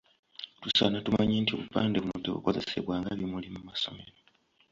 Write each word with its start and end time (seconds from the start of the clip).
Tusaana 0.61 0.99
tumanye 1.05 1.35
nti 1.39 1.51
obupande 1.53 1.97
buno 1.99 2.17
tebukozesebwa 2.25 2.93
nga 3.01 3.11
“bimuli” 3.19 3.47
mu 3.55 3.61
masomero. 3.69 4.13